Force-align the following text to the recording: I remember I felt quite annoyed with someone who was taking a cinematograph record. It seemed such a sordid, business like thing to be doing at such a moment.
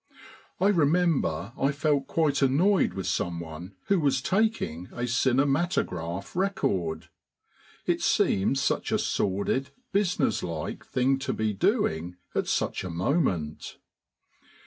I 0.59 0.69
remember 0.69 1.53
I 1.55 1.71
felt 1.71 2.07
quite 2.07 2.41
annoyed 2.41 2.93
with 2.95 3.05
someone 3.05 3.75
who 3.85 3.99
was 3.99 4.19
taking 4.19 4.89
a 4.91 5.05
cinematograph 5.07 6.35
record. 6.35 7.09
It 7.85 8.01
seemed 8.01 8.57
such 8.57 8.91
a 8.91 8.97
sordid, 8.97 9.69
business 9.91 10.41
like 10.41 10.83
thing 10.87 11.19
to 11.19 11.33
be 11.33 11.53
doing 11.53 12.15
at 12.33 12.47
such 12.47 12.83
a 12.83 12.89
moment. 12.89 13.77